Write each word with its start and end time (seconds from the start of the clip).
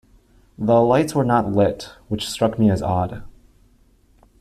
The 0.57 0.81
lights 0.81 1.13
were 1.13 1.23
not 1.23 1.51
lit, 1.51 1.93
which 2.07 2.27
struck 2.27 2.57
me 2.57 2.71
as 2.71 2.81
odd. 2.81 3.21